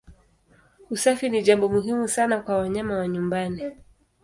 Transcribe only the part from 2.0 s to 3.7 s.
sana kwa wanyama wa nyumbani.